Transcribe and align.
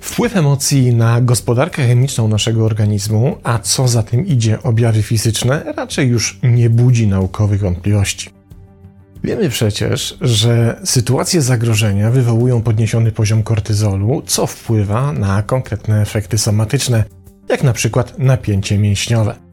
Wpływ 0.00 0.36
emocji 0.36 0.94
na 0.94 1.20
gospodarkę 1.20 1.86
chemiczną 1.86 2.28
naszego 2.28 2.64
organizmu, 2.64 3.36
a 3.42 3.58
co 3.58 3.88
za 3.88 4.02
tym 4.02 4.26
idzie 4.26 4.62
objawy 4.62 5.02
fizyczne, 5.02 5.72
raczej 5.76 6.08
już 6.08 6.38
nie 6.42 6.70
budzi 6.70 7.06
naukowych 7.06 7.60
wątpliwości. 7.60 8.30
Wiemy 9.24 9.48
przecież, 9.48 10.18
że 10.20 10.80
sytuacje 10.84 11.42
zagrożenia 11.42 12.10
wywołują 12.10 12.62
podniesiony 12.62 13.12
poziom 13.12 13.42
kortyzolu, 13.42 14.22
co 14.26 14.46
wpływa 14.46 15.12
na 15.12 15.42
konkretne 15.42 16.02
efekty 16.02 16.38
somatyczne, 16.38 17.04
jak 17.48 17.62
na 17.62 17.72
przykład 17.72 18.18
napięcie 18.18 18.78
mięśniowe. 18.78 19.43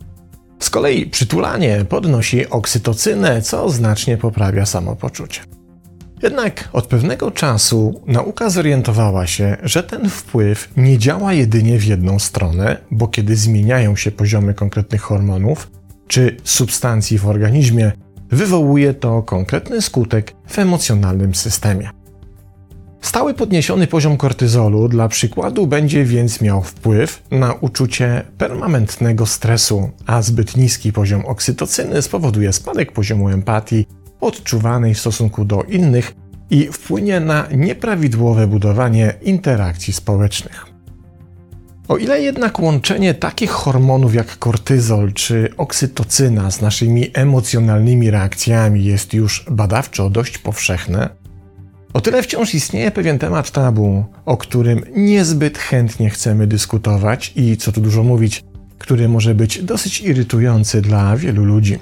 Z 0.62 0.70
kolei 0.70 1.06
przytulanie 1.06 1.86
podnosi 1.90 2.50
oksytocynę, 2.50 3.42
co 3.42 3.70
znacznie 3.70 4.18
poprawia 4.18 4.66
samopoczucie. 4.66 5.42
Jednak 6.24 6.70
od 6.74 6.88
pewnego 6.88 7.32
czasu 7.32 8.02
nauka 8.08 8.50
zorientowała 8.50 9.28
się, 9.28 9.58
że 9.64 9.84
ten 9.84 10.10
wpływ 10.10 10.70
nie 10.78 10.98
działa 10.98 11.34
jedynie 11.34 11.80
w 11.80 11.86
jedną 11.86 12.20
stronę, 12.20 12.78
bo 12.92 13.08
kiedy 13.08 13.36
zmieniają 13.36 13.96
się 13.96 14.12
poziomy 14.12 14.54
konkretnych 14.54 15.02
hormonów 15.02 15.72
czy 16.08 16.38
substancji 16.44 17.18
w 17.18 17.28
organizmie, 17.28 17.92
wywołuje 18.30 18.94
to 18.94 19.24
konkretny 19.24 19.82
skutek 19.82 20.34
w 20.48 20.60
emocjonalnym 20.60 21.36
systemie. 21.36 22.01
Stały 23.02 23.34
podniesiony 23.34 23.88
poziom 23.88 24.18
kortyzolu 24.18 24.88
dla 24.88 25.08
przykładu 25.08 25.68
będzie 25.68 26.06
więc 26.06 26.42
miał 26.42 26.64
wpływ 26.64 27.24
na 27.32 27.54
uczucie 27.54 28.24
permanentnego 28.38 29.26
stresu, 29.26 29.90
a 30.06 30.22
zbyt 30.22 30.58
niski 30.58 30.94
poziom 30.94 31.26
oksytocyny 31.26 32.02
spowoduje 32.02 32.54
spadek 32.54 32.92
poziomu 32.92 33.30
empatii 33.30 33.86
odczuwanej 34.22 34.94
w 34.94 35.00
stosunku 35.00 35.46
do 35.46 35.64
innych 35.64 36.16
i 36.50 36.68
wpłynie 36.72 37.20
na 37.20 37.48
nieprawidłowe 37.56 38.48
budowanie 38.48 39.14
interakcji 39.22 39.94
społecznych. 39.94 40.66
O 41.88 41.98
ile 41.98 42.22
jednak 42.22 42.60
łączenie 42.60 43.14
takich 43.14 43.52
hormonów 43.52 44.16
jak 44.16 44.38
kortyzol 44.38 45.14
czy 45.14 45.50
oksytocyna 45.58 46.52
z 46.52 46.62
naszymi 46.62 47.12
emocjonalnymi 47.14 48.12
reakcjami 48.12 48.86
jest 48.86 49.14
już 49.14 49.46
badawczo 49.52 50.10
dość 50.10 50.38
powszechne, 50.38 51.21
o 51.94 52.02
tyle 52.02 52.24
wciąż 52.24 52.54
istnieje 52.54 52.92
pewien 52.92 53.20
temat 53.20 53.52
tabu, 53.52 54.06
o 54.26 54.38
którym 54.38 54.82
niezbyt 54.96 55.58
chętnie 55.58 56.10
chcemy 56.10 56.48
dyskutować 56.48 57.34
i 57.36 57.58
co 57.58 57.72
tu 57.72 57.82
dużo 57.82 58.04
mówić, 58.04 58.44
który 58.80 59.10
może 59.10 59.36
być 59.36 59.64
dosyć 59.64 60.02
irytujący 60.02 60.82
dla 60.82 61.18
wielu 61.18 61.46
ludzi. 61.46 61.80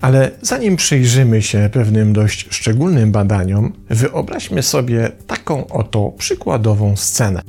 Ale 0.00 0.30
zanim 0.42 0.76
przyjrzymy 0.76 1.42
się 1.42 1.70
pewnym 1.72 2.12
dość 2.12 2.46
szczególnym 2.50 3.12
badaniom, 3.12 3.72
wyobraźmy 3.90 4.62
sobie 4.62 5.10
taką 5.26 5.66
oto 5.66 6.12
przykładową 6.18 6.96
scenę. 6.96 7.42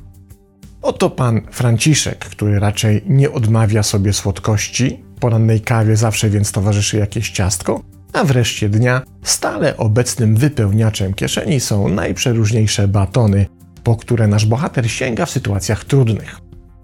Oto 0.82 1.10
pan 1.10 1.42
Franciszek, 1.52 2.20
który 2.20 2.60
raczej 2.60 3.04
nie 3.08 3.32
odmawia 3.32 3.84
sobie 3.84 4.14
słodkości, 4.14 5.04
porannej 5.20 5.62
kawie 5.62 5.98
zawsze 5.98 6.30
więc 6.30 6.52
towarzyszy 6.52 6.98
jakieś 6.98 7.30
ciastko, 7.32 7.84
a 8.14 8.24
wreszcie 8.24 8.70
dnia 8.70 9.02
stale 9.24 9.78
obecnym 9.78 10.36
wypełniaczem 10.36 11.14
kieszeni 11.14 11.60
są 11.60 11.88
najprzeróżniejsze 11.88 12.88
batony, 12.88 13.46
po 13.84 13.96
które 13.96 14.28
nasz 14.28 14.46
bohater 14.46 14.92
sięga 14.92 15.26
w 15.26 15.30
sytuacjach 15.30 15.86
trudnych. 15.86 16.40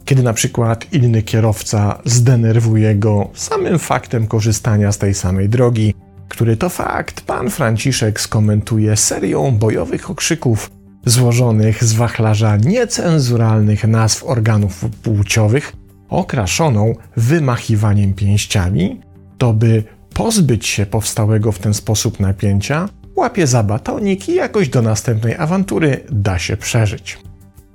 Kiedy 0.06 0.24
na 0.24 0.34
przykład 0.34 0.94
inny 0.94 1.24
kierowca 1.24 2.02
zdenerwuje 2.06 2.96
go 2.96 3.30
samym 3.34 3.80
faktem 3.80 4.28
korzystania 4.28 4.92
z 4.92 4.98
tej 4.98 5.14
samej 5.14 5.50
drogi, 5.50 5.94
który 6.30 6.58
to 6.58 6.70
fakt 6.70 7.22
pan 7.22 7.50
Franciszek 7.50 8.22
skomentuje 8.22 8.96
serią 8.96 9.52
bojowych 9.52 10.10
okrzyków 10.10 10.72
złożonych 11.06 11.84
z 11.84 11.94
wachlarza 11.94 12.58
niecenzuralnych 12.58 13.84
nazw 13.84 14.24
organów 14.24 14.86
płciowych, 15.04 15.74
okraszoną 16.10 16.96
wymachiwaniem 17.18 18.14
pięściami, 18.14 19.02
to 19.38 19.54
by 19.54 19.84
pozbyć 20.20 20.68
się 20.68 20.86
powstałego 20.86 21.52
w 21.52 21.60
ten 21.60 21.74
sposób 21.74 22.20
napięcia, 22.20 22.90
łapie 23.16 23.48
za 23.48 23.64
batonik 23.64 24.30
i 24.30 24.36
jakoś 24.36 24.70
do 24.70 24.82
następnej 24.82 25.36
awantury 25.36 26.04
da 26.12 26.40
się 26.40 26.58
przeżyć. 26.58 27.18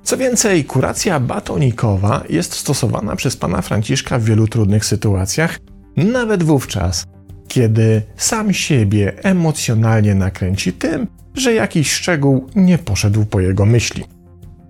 Co 0.03 0.17
więcej, 0.17 0.65
kuracja 0.65 1.19
batonikowa 1.19 2.23
jest 2.29 2.53
stosowana 2.53 3.15
przez 3.15 3.37
pana 3.37 3.61
Franciszka 3.61 4.19
w 4.19 4.23
wielu 4.23 4.47
trudnych 4.47 4.85
sytuacjach, 4.85 5.59
nawet 5.97 6.43
wówczas, 6.43 7.05
kiedy 7.47 8.01
sam 8.17 8.53
siebie 8.53 9.23
emocjonalnie 9.23 10.15
nakręci 10.15 10.73
tym, 10.73 11.07
że 11.33 11.53
jakiś 11.53 11.91
szczegół 11.91 12.47
nie 12.55 12.77
poszedł 12.77 13.25
po 13.25 13.39
jego 13.39 13.65
myśli. 13.65 14.03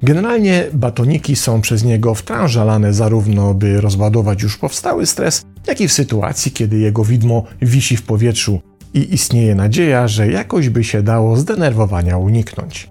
Generalnie 0.04 0.66
batoniki 0.74 1.36
są 1.36 1.62
przez 1.62 1.84
niego 1.84 2.16
wtrążalane 2.16 2.94
zarówno, 2.94 3.54
by 3.54 3.82
rozładować 3.82 4.44
już 4.44 4.58
powstały 4.58 5.06
stres, 5.06 5.46
jak 5.68 5.82
i 5.82 5.88
w 5.88 5.94
sytuacji, 5.94 6.52
kiedy 6.52 6.78
jego 6.78 7.04
widmo 7.04 7.44
wisi 7.62 7.98
w 7.98 8.04
powietrzu 8.04 8.60
i 8.94 9.14
istnieje 9.14 9.56
nadzieja, 9.56 10.08
że 10.08 10.28
jakoś 10.28 10.70
by 10.70 10.84
się 10.84 11.04
dało 11.04 11.38
zdenerwowania 11.38 12.18
uniknąć. 12.18 12.90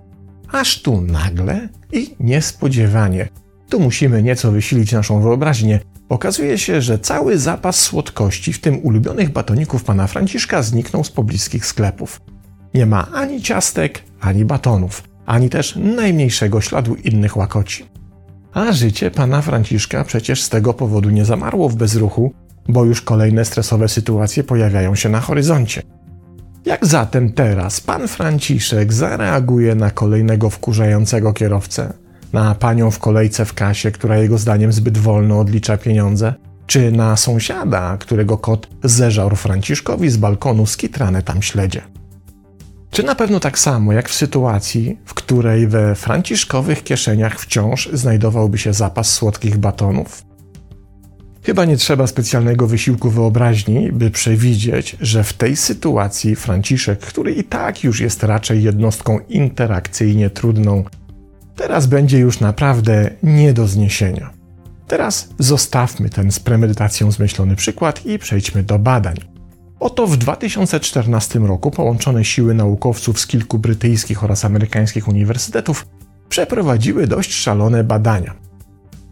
Aż 0.53 0.83
tu 0.83 1.01
nagle 1.01 1.69
i 1.93 2.15
niespodziewanie, 2.21 3.29
tu 3.69 3.81
musimy 3.81 4.23
nieco 4.23 4.53
wysilić 4.53 4.93
naszą 4.93 5.23
wyobraźnię, 5.23 5.81
okazuje 6.09 6.59
się, 6.59 6.83
że 6.83 6.99
cały 6.99 7.39
zapas 7.39 7.81
słodkości, 7.81 8.53
w 8.53 8.61
tym 8.61 8.79
ulubionych 8.83 9.31
batoników 9.31 9.85
pana 9.85 10.07
Franciszka, 10.07 10.63
zniknął 10.63 11.05
z 11.05 11.11
pobliskich 11.11 11.67
sklepów. 11.67 12.21
Nie 12.75 12.87
ma 12.87 13.11
ani 13.13 13.43
ciastek, 13.43 14.03
ani 14.21 14.45
batonów, 14.45 15.03
ani 15.27 15.51
też 15.51 15.77
najmniejszego 15.77 16.61
śladu 16.61 16.95
innych 16.95 17.37
łakoci. 17.37 17.87
A 18.53 18.73
życie 18.73 19.11
pana 19.11 19.43
Franciszka 19.43 20.05
przecież 20.05 20.43
z 20.43 20.49
tego 20.49 20.75
powodu 20.75 21.11
nie 21.11 21.25
zamarło 21.25 21.69
w 21.69 21.77
bezruchu, 21.77 22.33
bo 22.69 22.85
już 22.85 23.03
kolejne 23.03 23.45
stresowe 23.45 23.89
sytuacje 23.89 24.45
pojawiają 24.45 24.95
się 24.95 25.09
na 25.09 25.21
horyzoncie. 25.21 25.83
Jak 26.65 26.87
zatem 26.87 27.33
teraz 27.33 27.81
pan 27.81 28.09
Franciszek 28.09 28.93
zareaguje 28.93 29.75
na 29.75 29.91
kolejnego 29.91 30.51
wkurzającego 30.51 31.33
kierowcę, 31.33 31.93
na 32.33 32.55
panią 32.55 32.91
w 32.91 32.99
kolejce 32.99 33.45
w 33.45 33.55
kasie, 33.55 33.91
która 33.91 34.19
jego 34.19 34.39
zdaniem 34.39 34.73
zbyt 34.73 34.99
wolno 34.99 35.41
odlicza 35.41 35.77
pieniądze, 35.77 36.35
czy 36.67 36.93
na 36.93 37.17
sąsiada, 37.17 37.97
którego 38.01 38.39
kot 38.39 38.69
zeżarł 38.85 39.37
Franciszkowi 39.37 40.11
z 40.11 40.17
balkonu 40.17 40.67
skitrane 40.67 41.23
tam 41.23 41.43
śledzie? 41.43 41.83
Czy 42.95 43.03
na 43.03 43.15
pewno 43.15 43.41
tak 43.41 43.59
samo 43.59 43.93
jak 43.93 44.09
w 44.09 44.15
sytuacji, 44.15 44.99
w 45.05 45.15
której 45.15 45.67
we 45.67 45.95
franciszkowych 45.95 46.85
kieszeniach 46.85 47.41
wciąż 47.41 47.89
znajdowałby 47.93 48.59
się 48.59 48.73
zapas 48.73 49.13
słodkich 49.13 49.59
batonów? 49.59 50.23
Chyba 51.43 51.65
nie 51.65 51.77
trzeba 51.77 52.07
specjalnego 52.07 52.67
wysiłku 52.67 53.11
wyobraźni, 53.11 53.93
by 53.93 54.11
przewidzieć, 54.11 54.97
że 55.01 55.25
w 55.25 55.33
tej 55.33 55.57
sytuacji 55.57 56.37
Franciszek, 56.37 56.99
który 56.99 57.33
i 57.33 57.45
tak 57.45 57.85
już 57.85 58.01
jest 58.01 58.23
raczej 58.23 58.63
jednostką 58.63 59.19
interakcyjnie 59.29 60.31
trudną, 60.31 60.85
teraz 61.57 61.87
będzie 61.87 62.19
już 62.19 62.41
naprawdę 62.41 63.11
nie 63.23 63.53
do 63.53 63.67
zniesienia. 63.67 64.31
Teraz 64.87 65.29
zostawmy 65.39 66.11
ten 66.11 66.33
z 66.33 66.41
premedytacją 66.41 67.11
zmyślony 67.11 67.57
przykład 67.57 68.07
i 68.07 68.19
przejdźmy 68.19 68.63
do 68.63 68.79
badań. 68.79 69.34
Oto 69.85 70.07
w 70.07 70.17
2014 70.17 71.39
roku 71.39 71.71
połączone 71.71 72.25
siły 72.25 72.55
naukowców 72.55 73.21
z 73.21 73.27
kilku 73.27 73.59
brytyjskich 73.59 74.25
oraz 74.25 74.45
amerykańskich 74.45 75.09
uniwersytetów 75.09 75.87
przeprowadziły 76.29 77.07
dość 77.07 77.35
szalone 77.35 77.85
badania. 77.85 78.35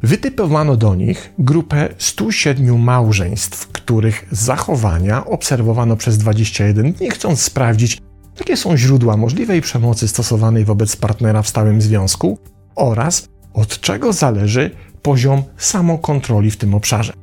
Wytypowano 0.03 0.77
do 0.77 0.95
nich 0.95 1.33
grupę 1.39 1.89
107 1.99 2.83
małżeństw, 2.83 3.69
których 3.69 4.27
zachowania 4.31 5.27
obserwowano 5.27 5.97
przez 5.97 6.19
21 6.19 6.93
dni, 6.93 7.11
chcąc 7.11 7.43
sprawdzić, 7.43 7.99
jakie 8.39 8.57
są 8.57 8.77
źródła 8.77 9.17
możliwej 9.17 9.61
przemocy 9.61 10.09
stosowanej 10.09 10.65
wobec 10.65 10.97
partnera 10.97 11.43
w 11.43 11.49
stałym 11.49 11.83
związku 11.83 12.39
oraz 12.75 13.29
od 13.55 13.81
czego 13.81 14.13
zależy 14.13 14.71
poziom 15.03 15.43
samokontroli 15.57 16.51
w 16.51 16.57
tym 16.57 16.75
obszarze. 16.75 17.22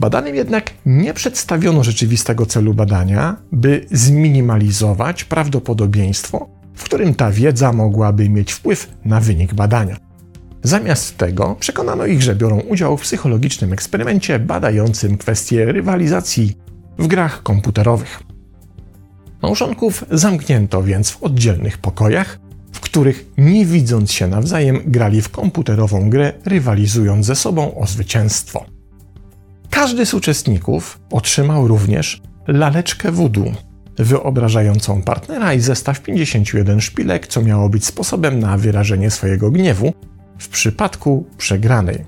Badanym 0.00 0.34
jednak 0.34 0.70
nie 0.86 1.14
przedstawiono 1.14 1.84
rzeczywistego 1.84 2.46
celu 2.46 2.74
badania, 2.74 3.36
by 3.52 3.86
zminimalizować 3.90 5.24
prawdopodobieństwo, 5.24 6.48
w 6.74 6.84
którym 6.84 7.14
ta 7.14 7.30
wiedza 7.30 7.72
mogłaby 7.72 8.28
mieć 8.28 8.52
wpływ 8.52 8.88
na 9.04 9.20
wynik 9.20 9.54
badania. 9.54 9.96
Zamiast 10.62 11.16
tego 11.16 11.56
przekonano 11.60 12.06
ich, 12.06 12.22
że 12.22 12.34
biorą 12.34 12.60
udział 12.60 12.96
w 12.96 13.02
psychologicznym 13.02 13.72
eksperymencie 13.72 14.38
badającym 14.38 15.18
kwestie 15.18 15.64
rywalizacji 15.64 16.56
w 16.98 17.06
grach 17.06 17.42
komputerowych. 17.42 18.22
Małżonków 19.42 20.04
zamknięto 20.10 20.82
więc 20.82 21.10
w 21.10 21.22
oddzielnych 21.22 21.78
pokojach, 21.78 22.38
w 22.72 22.80
których 22.80 23.26
nie 23.38 23.66
widząc 23.66 24.12
się 24.12 24.26
nawzajem 24.26 24.80
grali 24.86 25.22
w 25.22 25.28
komputerową 25.28 26.10
grę, 26.10 26.32
rywalizując 26.44 27.26
ze 27.26 27.34
sobą 27.34 27.74
o 27.74 27.86
zwycięstwo. 27.86 28.75
Każdy 29.76 30.06
z 30.06 30.14
uczestników 30.14 31.00
otrzymał 31.10 31.68
również 31.68 32.22
laleczkę 32.46 33.12
wudu, 33.12 33.52
wyobrażającą 33.98 35.02
partnera 35.02 35.54
i 35.54 35.60
zestaw 35.60 36.02
51 36.02 36.80
szpilek, 36.80 37.26
co 37.26 37.42
miało 37.42 37.68
być 37.68 37.84
sposobem 37.84 38.38
na 38.38 38.58
wyrażenie 38.58 39.10
swojego 39.10 39.50
gniewu 39.50 39.92
w 40.38 40.48
przypadku 40.48 41.26
przegranej. 41.38 42.04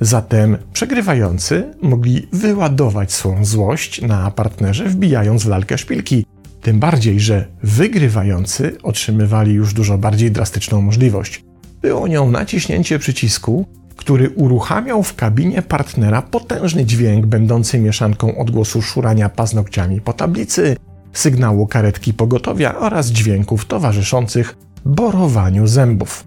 Zatem 0.00 0.58
przegrywający 0.72 1.74
mogli 1.82 2.28
wyładować 2.32 3.12
swą 3.12 3.44
złość 3.44 4.02
na 4.02 4.30
partnerze, 4.30 4.88
wbijając 4.88 5.44
w 5.44 5.48
lalkę 5.48 5.78
szpilki. 5.78 6.26
Tym 6.62 6.78
bardziej, 6.78 7.20
że 7.20 7.46
wygrywający 7.62 8.76
otrzymywali 8.82 9.52
już 9.52 9.74
dużo 9.74 9.98
bardziej 9.98 10.30
drastyczną 10.30 10.82
możliwość. 10.82 11.44
Było 11.82 12.08
nią 12.08 12.30
naciśnięcie 12.30 12.98
przycisku, 12.98 13.66
który 14.00 14.30
uruchamiał 14.30 15.02
w 15.02 15.14
kabinie 15.14 15.62
partnera 15.62 16.22
potężny 16.22 16.84
dźwięk 16.84 17.26
będący 17.26 17.78
mieszanką 17.78 18.38
odgłosu 18.38 18.82
szurania 18.82 19.28
paznokciami 19.28 20.00
po 20.00 20.12
tablicy, 20.12 20.76
sygnału 21.12 21.66
karetki 21.66 22.14
pogotowia 22.14 22.78
oraz 22.78 23.06
dźwięków 23.06 23.64
towarzyszących 23.64 24.56
borowaniu 24.84 25.66
zębów. 25.66 26.26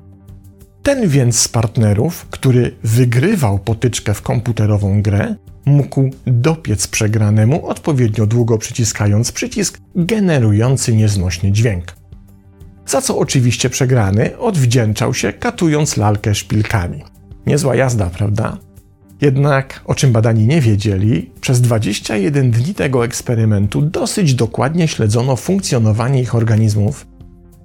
Ten 0.83 1.07
więc 1.09 1.39
z 1.39 1.47
partnerów, 1.47 2.27
który 2.29 2.75
wygrywał 2.83 3.59
potyczkę 3.59 4.13
w 4.13 4.21
komputerową 4.21 5.01
grę, 5.01 5.35
mógł 5.65 6.09
dopiec 6.27 6.87
przegranemu 6.87 7.67
odpowiednio 7.67 8.25
długo 8.25 8.57
przyciskając 8.57 9.31
przycisk 9.31 9.79
generujący 9.95 10.95
nieznośny 10.95 11.51
dźwięk. 11.51 11.95
Za 12.87 13.01
co 13.01 13.17
oczywiście 13.17 13.69
przegrany 13.69 14.37
odwdzięczał 14.37 15.13
się 15.13 15.33
katując 15.33 15.97
lalkę 15.97 16.35
szpilkami. 16.35 17.03
Niezła 17.45 17.75
jazda, 17.75 18.09
prawda? 18.09 18.57
Jednak, 19.21 19.81
o 19.85 19.95
czym 19.95 20.11
badani 20.11 20.47
nie 20.47 20.61
wiedzieli, 20.61 21.31
przez 21.41 21.61
21 21.61 22.51
dni 22.51 22.73
tego 22.73 23.05
eksperymentu 23.05 23.81
dosyć 23.81 24.35
dokładnie 24.35 24.87
śledzono 24.87 25.35
funkcjonowanie 25.35 26.21
ich 26.21 26.35
organizmów 26.35 27.07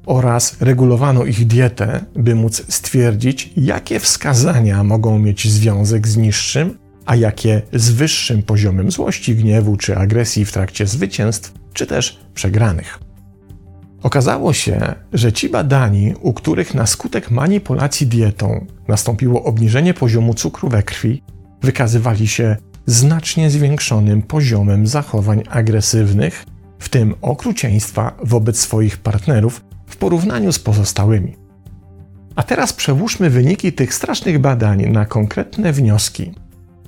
oraz 0.07 0.57
regulowano 0.61 1.25
ich 1.25 1.47
dietę, 1.47 2.05
by 2.17 2.35
móc 2.35 2.63
stwierdzić, 2.69 3.53
jakie 3.57 4.01
wskazania 4.01 4.85
mogą 4.85 5.19
mieć 5.19 5.49
związek 5.49 6.09
z 6.09 6.17
niższym, 6.17 6.79
a 7.07 7.17
jakie 7.17 7.63
z 7.73 7.91
wyższym 7.91 8.43
poziomem 8.43 8.91
złości, 8.91 9.35
gniewu 9.35 9.77
czy 9.77 9.97
agresji 9.97 10.45
w 10.45 10.53
trakcie 10.53 10.87
zwycięstw, 10.87 11.53
czy 11.73 11.87
też 11.87 12.21
przegranych. 12.35 13.08
Okazało 14.03 14.53
się, 14.53 14.95
że 15.13 15.33
ci 15.33 15.49
badani, 15.49 16.15
u 16.21 16.33
których 16.33 16.75
na 16.75 16.87
skutek 16.87 17.31
manipulacji 17.31 18.07
dietą 18.07 18.67
nastąpiło 18.89 19.45
obniżenie 19.45 19.95
poziomu 19.95 20.35
cukru 20.35 20.69
we 20.69 20.83
krwi, 20.83 21.23
wykazywali 21.63 22.27
się 22.29 22.57
znacznie 22.87 23.51
zwiększonym 23.51 24.23
poziomem 24.23 24.87
zachowań 24.87 25.43
agresywnych, 25.51 26.45
w 26.79 26.89
tym 26.89 27.15
okrucieństwa 27.23 28.17
wobec 28.25 28.59
swoich 28.59 28.97
partnerów 28.97 29.65
w 29.87 29.97
porównaniu 29.97 30.53
z 30.53 30.59
pozostałymi. 30.59 31.37
A 32.37 32.43
teraz 32.43 32.73
przełóżmy 32.73 33.31
wyniki 33.31 33.73
tych 33.73 33.95
strasznych 33.95 34.39
badań 34.39 34.87
na 34.87 35.05
konkretne 35.05 35.73
wnioski. 35.73 36.35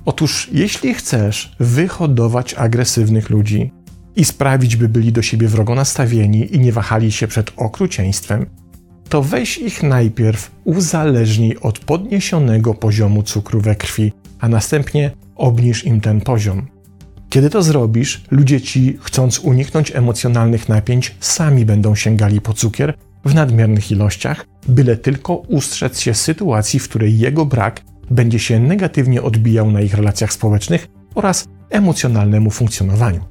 Otóż, 0.05 0.49
jeśli 0.51 0.93
chcesz 0.93 1.55
wyhodować 1.59 2.53
agresywnych 2.53 3.29
ludzi 3.29 3.71
i 4.15 4.25
sprawić, 4.25 4.75
by 4.75 4.89
byli 4.89 5.11
do 5.11 5.21
siebie 5.21 5.47
wrogo 5.47 5.75
nastawieni 5.75 6.55
i 6.55 6.59
nie 6.59 6.71
wahali 6.71 7.11
się 7.11 7.27
przed 7.27 7.51
okrucieństwem, 7.57 8.45
to 9.09 9.21
weź 9.21 9.57
ich 9.57 9.83
najpierw 9.83 10.51
uzależnij 10.63 11.57
od 11.61 11.79
podniesionego 11.79 12.73
poziomu 12.73 13.23
cukru 13.23 13.61
we 13.61 13.75
krwi, 13.75 14.13
a 14.39 14.49
następnie 14.49 15.11
obniż 15.35 15.85
im 15.85 16.01
ten 16.01 16.21
poziom. 16.21 16.67
Kiedy 17.29 17.49
to 17.49 17.63
zrobisz, 17.63 18.23
ludzie 18.31 18.61
ci, 18.61 18.97
chcąc 19.01 19.39
uniknąć 19.39 19.95
emocjonalnych 19.95 20.69
napięć, 20.69 21.15
sami 21.19 21.65
będą 21.65 21.95
sięgali 21.95 22.41
po 22.41 22.53
cukier 22.53 22.93
w 23.25 23.33
nadmiernych 23.35 23.91
ilościach, 23.91 24.45
byle 24.67 24.97
tylko 24.97 25.35
ustrzec 25.35 25.99
się 25.99 26.13
sytuacji, 26.13 26.79
w 26.79 26.89
której 26.89 27.19
jego 27.19 27.45
brak 27.45 27.81
będzie 28.09 28.39
się 28.39 28.59
negatywnie 28.59 29.21
odbijał 29.21 29.71
na 29.71 29.81
ich 29.81 29.93
relacjach 29.93 30.33
społecznych 30.33 30.87
oraz 31.15 31.47
emocjonalnemu 31.69 32.49
funkcjonowaniu. 32.49 33.21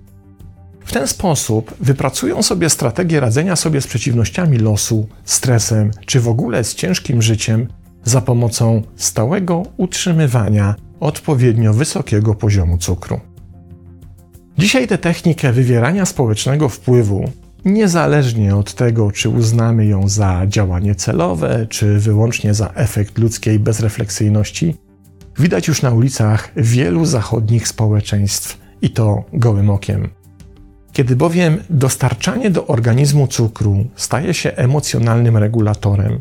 W 0.91 0.93
ten 0.93 1.07
sposób 1.07 1.75
wypracują 1.81 2.43
sobie 2.43 2.71
strategię 2.71 3.21
radzenia 3.21 3.57
sobie 3.57 3.81
z 3.81 3.87
przeciwnościami 3.87 4.59
losu, 4.59 5.09
stresem 5.25 5.91
czy 6.07 6.21
w 6.21 6.29
ogóle 6.29 6.65
z 6.65 6.75
ciężkim 6.75 7.23
życiem 7.23 7.69
za 8.05 8.21
pomocą 8.21 8.83
stałego 8.97 9.63
utrzymywania 9.77 10.75
odpowiednio 11.01 11.75
wysokiego 11.75 12.35
poziomu 12.35 12.79
cukru. 12.79 13.21
Dzisiaj 14.59 14.89
tę 14.89 14.99
technikę 14.99 15.53
wywierania 15.53 16.07
społecznego 16.07 16.69
wpływu, 16.69 17.31
niezależnie 17.65 18.57
od 18.57 18.75
tego, 18.75 19.13
czy 19.13 19.29
uznamy 19.29 19.87
ją 19.87 20.09
za 20.09 20.43
działanie 20.47 20.95
celowe, 20.95 21.67
czy 21.69 21.99
wyłącznie 21.99 22.55
za 22.55 22.73
efekt 22.75 23.19
ludzkiej 23.19 23.59
bezrefleksyjności, 23.59 24.77
widać 25.39 25.69
już 25.69 25.83
na 25.83 25.91
ulicach 25.91 26.53
wielu 26.57 27.05
zachodnich 27.05 27.69
społeczeństw 27.69 28.59
i 28.83 28.91
to 28.91 29.25
gołym 29.33 29.71
okiem. 29.71 30.20
Kiedy 30.93 31.17
bowiem 31.17 31.63
dostarczanie 31.71 32.51
do 32.51 32.67
organizmu 32.67 33.27
cukru 33.27 33.85
staje 33.97 34.35
się 34.35 34.53
emocjonalnym 34.53 35.37
regulatorem, 35.37 36.21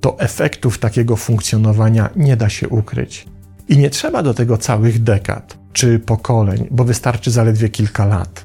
to 0.00 0.18
efektów 0.18 0.78
takiego 0.78 1.16
funkcjonowania 1.16 2.10
nie 2.16 2.36
da 2.36 2.48
się 2.48 2.68
ukryć. 2.68 3.26
I 3.68 3.78
nie 3.78 3.90
trzeba 3.90 4.22
do 4.22 4.34
tego 4.34 4.58
całych 4.58 5.02
dekad 5.02 5.58
czy 5.72 5.98
pokoleń, 5.98 6.66
bo 6.70 6.84
wystarczy 6.84 7.30
zaledwie 7.30 7.68
kilka 7.68 8.06
lat. 8.06 8.44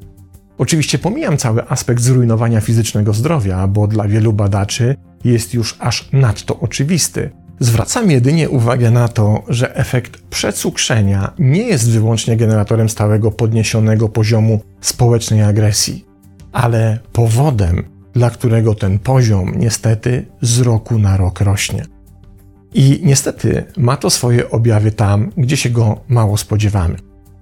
Oczywiście 0.58 0.98
pomijam 0.98 1.36
cały 1.36 1.68
aspekt 1.68 2.02
zrujnowania 2.02 2.60
fizycznego 2.60 3.12
zdrowia, 3.12 3.66
bo 3.66 3.86
dla 3.86 4.08
wielu 4.08 4.32
badaczy 4.32 4.96
jest 5.24 5.54
już 5.54 5.76
aż 5.78 6.08
nadto 6.12 6.60
oczywisty. 6.60 7.30
Zwracam 7.60 8.10
jedynie 8.10 8.50
uwagę 8.50 8.90
na 8.90 9.08
to, 9.08 9.42
że 9.48 9.76
efekt 9.76 10.22
przecukrzenia 10.30 11.32
nie 11.38 11.62
jest 11.62 11.90
wyłącznie 11.90 12.36
generatorem 12.36 12.88
stałego 12.88 13.30
podniesionego 13.30 14.08
poziomu 14.08 14.60
społecznej 14.80 15.42
agresji, 15.42 16.04
ale 16.52 16.98
powodem, 17.12 17.84
dla 18.12 18.30
którego 18.30 18.74
ten 18.74 18.98
poziom 18.98 19.52
niestety 19.56 20.26
z 20.40 20.60
roku 20.60 20.98
na 20.98 21.16
rok 21.16 21.40
rośnie. 21.40 21.84
I 22.74 23.00
niestety 23.04 23.64
ma 23.76 23.96
to 23.96 24.10
swoje 24.10 24.50
objawy 24.50 24.92
tam, 24.92 25.30
gdzie 25.36 25.56
się 25.56 25.70
go 25.70 26.00
mało 26.08 26.36
spodziewamy. 26.36 26.96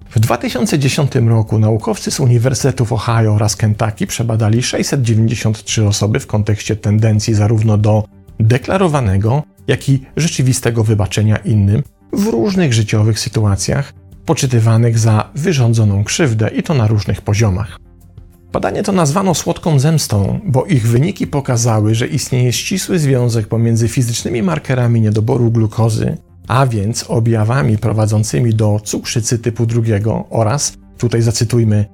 W 0.09 0.19
2010 0.19 1.15
roku 1.15 1.59
naukowcy 1.59 2.11
z 2.11 2.19
Uniwersytetów 2.19 2.93
Ohio 2.93 3.33
oraz 3.33 3.55
Kentucky 3.55 4.07
przebadali 4.07 4.63
693 4.63 5.87
osoby 5.87 6.19
w 6.19 6.27
kontekście 6.27 6.75
tendencji 6.75 7.33
zarówno 7.33 7.77
do 7.77 8.03
deklarowanego, 8.39 9.43
jak 9.67 9.89
i 9.89 10.01
rzeczywistego 10.17 10.83
wybaczenia 10.83 11.37
innym 11.37 11.83
w 12.13 12.25
różnych 12.25 12.73
życiowych 12.73 13.19
sytuacjach, 13.19 13.93
poczytywanych 14.25 14.99
za 14.99 15.29
wyrządzoną 15.35 16.03
krzywdę 16.03 16.49
i 16.49 16.63
to 16.63 16.73
na 16.73 16.87
różnych 16.87 17.21
poziomach. 17.21 17.79
Badanie 18.51 18.83
to 18.83 18.91
nazwano 18.91 19.33
słodką 19.33 19.79
zemstą, 19.79 20.39
bo 20.45 20.65
ich 20.65 20.87
wyniki 20.87 21.27
pokazały, 21.27 21.95
że 21.95 22.07
istnieje 22.07 22.53
ścisły 22.53 22.99
związek 22.99 23.47
pomiędzy 23.47 23.87
fizycznymi 23.87 24.43
markerami 24.43 25.01
niedoboru 25.01 25.51
glukozy, 25.51 26.17
a 26.47 26.67
więc 26.67 27.05
objawami 27.07 27.77
prowadzącymi 27.77 28.53
do 28.53 28.79
cukrzycy 28.83 29.39
typu 29.39 29.65
drugiego 29.65 30.25
oraz, 30.29 30.73
tutaj 30.97 31.21
zacytujmy, 31.21 31.85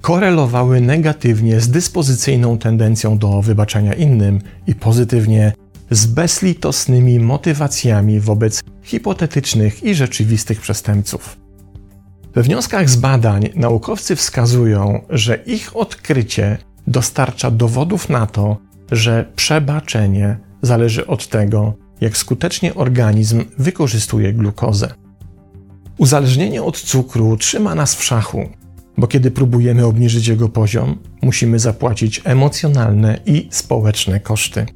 korelowały 0.00 0.80
negatywnie 0.80 1.60
z 1.60 1.68
dyspozycyjną 1.68 2.58
tendencją 2.58 3.18
do 3.18 3.42
wybaczania 3.42 3.94
innym 3.94 4.40
i 4.66 4.74
pozytywnie 4.74 5.52
z 5.90 6.06
bezlitosnymi 6.06 7.20
motywacjami 7.20 8.20
wobec 8.20 8.62
hipotetycznych 8.82 9.82
i 9.82 9.94
rzeczywistych 9.94 10.60
przestępców. 10.60 11.36
We 12.34 12.42
wnioskach 12.42 12.90
z 12.90 12.96
badań 12.96 13.48
naukowcy 13.54 14.16
wskazują, 14.16 15.00
że 15.10 15.36
ich 15.36 15.76
odkrycie 15.76 16.58
dostarcza 16.86 17.50
dowodów 17.50 18.08
na 18.08 18.26
to, 18.26 18.56
że 18.92 19.32
przebaczenie 19.36 20.38
zależy 20.62 21.06
od 21.06 21.28
tego, 21.28 21.74
jak 22.00 22.16
skutecznie 22.16 22.74
organizm 22.74 23.44
wykorzystuje 23.58 24.32
glukozę. 24.32 24.94
Uzależnienie 25.98 26.62
od 26.62 26.80
cukru 26.80 27.36
trzyma 27.36 27.74
nas 27.74 27.94
w 27.94 28.04
szachu, 28.04 28.48
bo 28.96 29.06
kiedy 29.06 29.30
próbujemy 29.30 29.86
obniżyć 29.86 30.26
jego 30.26 30.48
poziom, 30.48 30.98
musimy 31.22 31.58
zapłacić 31.58 32.20
emocjonalne 32.24 33.20
i 33.26 33.48
społeczne 33.50 34.20
koszty. 34.20 34.66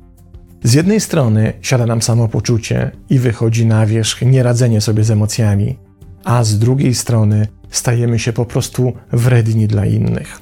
Z 0.64 0.74
jednej 0.74 1.00
strony 1.00 1.52
siada 1.62 1.86
nam 1.86 2.02
samopoczucie 2.02 2.90
i 3.10 3.18
wychodzi 3.18 3.66
na 3.66 3.86
wierzch 3.86 4.22
nieradzenie 4.22 4.80
sobie 4.80 5.04
z 5.04 5.10
emocjami, 5.10 5.78
a 6.24 6.44
z 6.44 6.58
drugiej 6.58 6.94
strony 6.94 7.46
stajemy 7.70 8.18
się 8.18 8.32
po 8.32 8.44
prostu 8.44 8.92
wredni 9.12 9.66
dla 9.66 9.86
innych. 9.86 10.40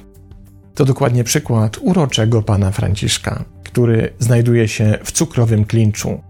To 0.75 0.85
dokładnie 0.85 1.23
przykład 1.23 1.77
uroczego 1.81 2.41
pana 2.41 2.71
Franciszka, 2.71 3.45
który 3.63 4.13
znajduje 4.19 4.67
się 4.67 4.97
w 5.03 5.11
cukrowym 5.11 5.65
klinczu. 5.65 6.21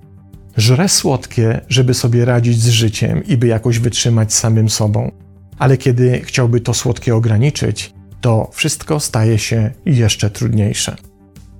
Żre 0.57 0.89
słodkie, 0.89 1.62
żeby 1.69 1.93
sobie 1.93 2.25
radzić 2.25 2.62
z 2.62 2.67
życiem 2.67 3.25
i 3.25 3.38
by 3.38 3.48
jakoś 3.48 3.79
wytrzymać 3.79 4.33
samym 4.33 4.69
sobą, 4.69 5.12
ale 5.57 5.77
kiedy 5.77 6.21
chciałby 6.21 6.62
to 6.62 6.74
słodkie 6.74 7.15
ograniczyć, 7.15 7.93
to 8.21 8.50
wszystko 8.53 9.00
staje 9.00 9.38
się 9.38 9.71
jeszcze 9.86 10.29
trudniejsze. 10.29 10.95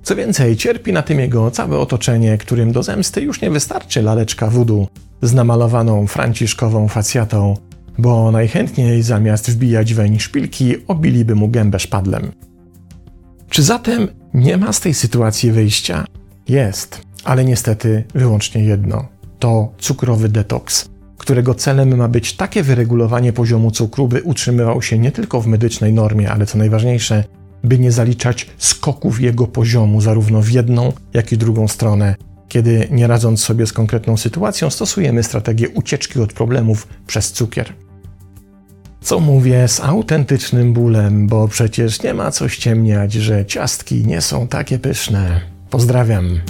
Co 0.02 0.16
więcej, 0.16 0.56
cierpi 0.56 0.92
na 0.92 1.02
tym 1.02 1.20
jego 1.20 1.50
całe 1.50 1.78
otoczenie, 1.78 2.38
którym 2.38 2.72
do 2.72 2.82
zemsty 2.82 3.20
już 3.20 3.40
nie 3.40 3.50
wystarczy 3.50 4.02
laleczka 4.02 4.50
wudu 4.50 4.88
z 5.22 5.32
namalowaną 5.34 6.06
franciszkową 6.06 6.88
facjatą, 6.88 7.54
bo 7.98 8.30
najchętniej 8.30 9.02
zamiast 9.02 9.50
wbijać 9.50 9.94
weń 9.94 10.18
szpilki, 10.18 10.74
obiliby 10.88 11.34
mu 11.34 11.48
gębę 11.48 11.78
szpadlem. 11.78 12.32
Czy 13.48 13.62
zatem 13.62 14.08
nie 14.34 14.56
ma 14.56 14.72
z 14.72 14.80
tej 14.80 14.94
sytuacji 14.94 15.52
wyjścia? 15.52 16.04
Jest, 16.48 17.02
ale 17.24 17.44
niestety 17.44 18.04
wyłącznie 18.14 18.64
jedno 18.64 19.08
to 19.38 19.72
cukrowy 19.78 20.28
detoks, 20.28 20.88
którego 21.18 21.54
celem 21.54 21.96
ma 21.96 22.08
być 22.08 22.36
takie 22.36 22.62
wyregulowanie 22.62 23.32
poziomu 23.32 23.70
cukru, 23.70 24.08
by 24.08 24.22
utrzymywał 24.22 24.82
się 24.82 24.98
nie 24.98 25.12
tylko 25.12 25.40
w 25.40 25.46
medycznej 25.46 25.92
normie, 25.92 26.30
ale 26.30 26.46
co 26.46 26.58
najważniejsze, 26.58 27.24
by 27.64 27.78
nie 27.78 27.92
zaliczać 27.92 28.50
skoków 28.58 29.20
jego 29.20 29.46
poziomu 29.46 30.00
zarówno 30.00 30.42
w 30.42 30.50
jedną, 30.50 30.92
jak 31.14 31.32
i 31.32 31.38
drugą 31.38 31.68
stronę, 31.68 32.14
kiedy 32.48 32.88
nie 32.90 33.06
radząc 33.06 33.40
sobie 33.40 33.66
z 33.66 33.72
konkretną 33.72 34.16
sytuacją, 34.16 34.70
stosujemy 34.70 35.22
strategię 35.22 35.68
ucieczki 35.68 36.20
od 36.20 36.32
problemów 36.32 36.88
przez 37.06 37.32
cukier. 37.32 37.72
Co 39.00 39.20
mówię 39.20 39.68
z 39.68 39.80
autentycznym 39.80 40.72
bólem, 40.72 41.26
bo 41.26 41.48
przecież 41.48 42.02
nie 42.02 42.14
ma 42.14 42.30
co 42.30 42.48
ściemniać, 42.48 43.12
że 43.12 43.46
ciastki 43.46 44.06
nie 44.06 44.20
są 44.20 44.48
takie 44.48 44.78
pyszne. 44.78 45.40
Pozdrawiam. 45.70 46.40